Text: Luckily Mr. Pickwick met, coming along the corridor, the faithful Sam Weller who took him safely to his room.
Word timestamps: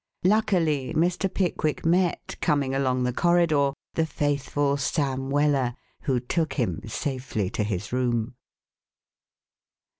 Luckily 0.23 0.95
Mr. 0.95 1.31
Pickwick 1.31 1.85
met, 1.85 2.35
coming 2.41 2.73
along 2.73 3.03
the 3.03 3.13
corridor, 3.13 3.71
the 3.93 4.07
faithful 4.07 4.75
Sam 4.75 5.29
Weller 5.29 5.75
who 6.05 6.19
took 6.19 6.53
him 6.53 6.81
safely 6.87 7.51
to 7.51 7.63
his 7.63 7.93
room. 7.93 8.33